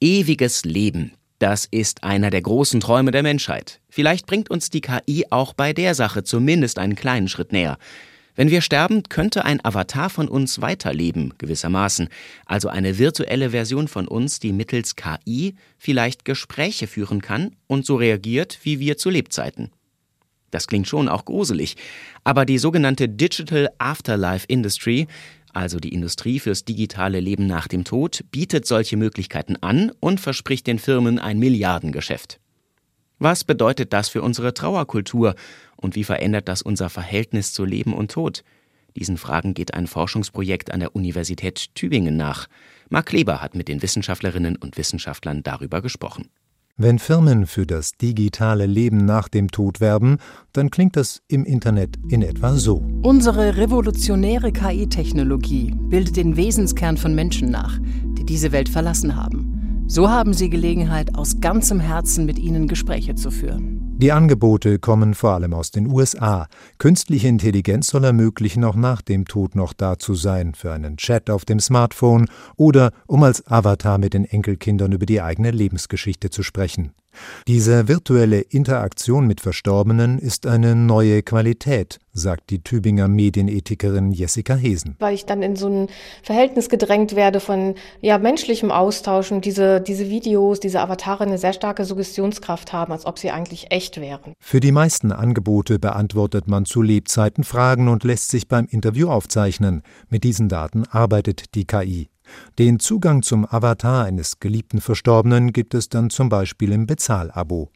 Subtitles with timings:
[0.00, 1.12] Ewiges Leben.
[1.38, 3.80] Das ist einer der großen Träume der Menschheit.
[3.88, 7.78] Vielleicht bringt uns die KI auch bei der Sache zumindest einen kleinen Schritt näher.
[8.34, 12.10] Wenn wir sterben, könnte ein Avatar von uns weiterleben, gewissermaßen,
[12.44, 17.96] also eine virtuelle Version von uns, die mittels KI vielleicht Gespräche führen kann und so
[17.96, 19.70] reagiert wie wir zu Lebzeiten.
[20.50, 21.76] Das klingt schon auch gruselig,
[22.22, 25.06] aber die sogenannte Digital Afterlife Industry
[25.56, 30.66] also die Industrie fürs digitale Leben nach dem Tod, bietet solche Möglichkeiten an und verspricht
[30.66, 32.38] den Firmen ein Milliardengeschäft.
[33.18, 35.34] Was bedeutet das für unsere Trauerkultur
[35.76, 38.44] und wie verändert das unser Verhältnis zu Leben und Tod?
[38.96, 42.48] Diesen Fragen geht ein Forschungsprojekt an der Universität Tübingen nach.
[42.90, 46.28] Mark Kleber hat mit den Wissenschaftlerinnen und Wissenschaftlern darüber gesprochen.
[46.78, 50.18] Wenn Firmen für das digitale Leben nach dem Tod werben,
[50.52, 52.84] dann klingt das im Internet in etwa so.
[53.00, 57.78] Unsere revolutionäre KI-Technologie bildet den Wesenskern von Menschen nach,
[58.18, 59.84] die diese Welt verlassen haben.
[59.86, 63.85] So haben sie Gelegenheit, aus ganzem Herzen mit ihnen Gespräche zu führen.
[63.98, 66.48] Die Angebote kommen vor allem aus den USA.
[66.76, 71.30] Künstliche Intelligenz soll ermöglichen, auch nach dem Tod noch da zu sein, für einen Chat
[71.30, 76.42] auf dem Smartphone oder um als Avatar mit den Enkelkindern über die eigene Lebensgeschichte zu
[76.42, 76.92] sprechen.
[77.48, 84.96] Diese virtuelle Interaktion mit Verstorbenen ist eine neue Qualität, sagt die Tübinger Medienethikerin Jessica Hesen.
[84.98, 85.88] Weil ich dann in so ein
[86.22, 91.52] Verhältnis gedrängt werde von ja, menschlichem Austausch und diese, diese Videos, diese Avatare eine sehr
[91.52, 94.34] starke Suggestionskraft haben, als ob sie eigentlich echt wären.
[94.40, 99.82] Für die meisten Angebote beantwortet man zu Lebzeiten Fragen und lässt sich beim Interview aufzeichnen.
[100.08, 102.08] Mit diesen Daten arbeitet die KI.
[102.58, 107.70] Den Zugang zum Avatar eines geliebten Verstorbenen gibt es dann zum Beispiel im Bezahlabo.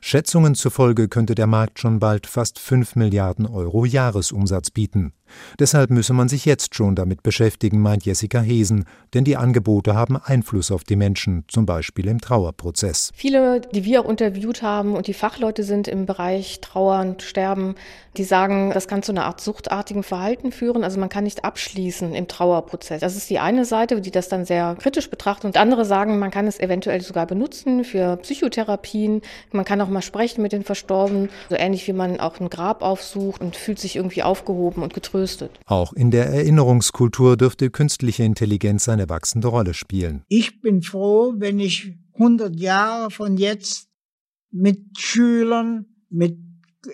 [0.00, 5.12] Schätzungen zufolge könnte der Markt schon bald fast 5 Milliarden Euro Jahresumsatz bieten.
[5.58, 10.16] Deshalb müsse man sich jetzt schon damit beschäftigen, meint Jessica Hesen, denn die Angebote haben
[10.16, 13.10] Einfluss auf die Menschen, zum Beispiel im Trauerprozess.
[13.14, 17.74] Viele, die wir auch interviewt haben und die Fachleute sind im Bereich Trauer und Sterben,
[18.16, 20.84] die sagen, das kann zu einer Art suchtartigen Verhalten führen.
[20.84, 23.00] Also man kann nicht abschließen im Trauerprozess.
[23.00, 25.46] Das ist die eine Seite, die das dann sehr kritisch betrachtet.
[25.46, 29.22] Und andere sagen, man kann es eventuell sogar benutzen für Psychotherapien.
[29.50, 32.82] Man kann auch mal sprechen mit den Verstorbenen, so ähnlich wie man auch ein Grab
[32.82, 35.50] aufsucht und fühlt sich irgendwie aufgehoben und getröstet getröstet.
[35.66, 40.22] Auch in der Erinnerungskultur dürfte künstliche Intelligenz eine wachsende Rolle spielen.
[40.28, 43.88] Ich bin froh, wenn ich 100 Jahre von jetzt
[44.50, 46.38] mit Schülern, mit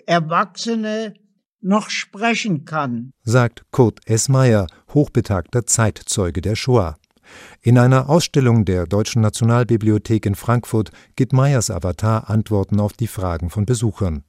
[0.05, 1.13] Erwachsenen
[1.61, 4.29] noch sprechen kann, sagt Kurt S.
[4.29, 6.97] Meyer, hochbetagter Zeitzeuge der Shoah.
[7.61, 13.49] In einer Ausstellung der Deutschen Nationalbibliothek in Frankfurt gibt Meyers Avatar Antworten auf die Fragen
[13.49, 14.23] von Besuchern.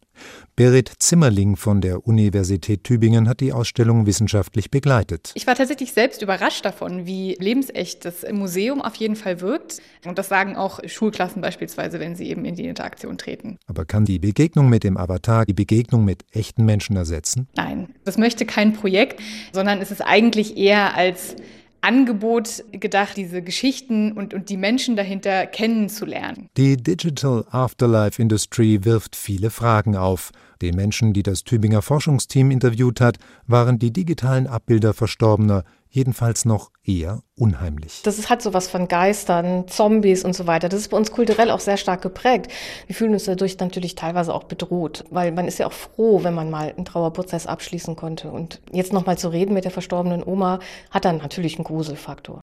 [0.57, 5.33] Berit Zimmerling von der Universität Tübingen hat die Ausstellung wissenschaftlich begleitet.
[5.35, 9.81] Ich war tatsächlich selbst überrascht davon, wie lebensecht das Museum auf jeden Fall wirkt.
[10.05, 13.59] Und das sagen auch Schulklassen beispielsweise, wenn sie eben in die Interaktion treten.
[13.67, 17.49] Aber kann die Begegnung mit dem Avatar die Begegnung mit echten Menschen ersetzen?
[17.57, 19.21] Nein, das möchte kein Projekt,
[19.53, 21.37] sondern es ist eigentlich eher als
[21.83, 26.49] Angebot gedacht, diese Geschichten und, und die Menschen dahinter kennenzulernen.
[26.57, 30.31] Die Digital Afterlife Industry wirft viele Fragen auf.
[30.63, 36.71] Den Menschen, die das Tübinger Forschungsteam interviewt hat, waren die digitalen Abbilder Verstorbener jedenfalls noch
[36.83, 38.01] eher unheimlich.
[38.03, 40.69] Das hat sowas von Geistern, Zombies und so weiter.
[40.69, 42.51] Das ist bei uns kulturell auch sehr stark geprägt.
[42.87, 46.35] Wir fühlen uns dadurch natürlich teilweise auch bedroht, weil man ist ja auch froh, wenn
[46.35, 48.31] man mal einen Trauerprozess abschließen konnte.
[48.31, 50.61] Und jetzt nochmal zu reden mit der verstorbenen Oma
[50.91, 52.41] hat dann natürlich einen Gruselfaktor.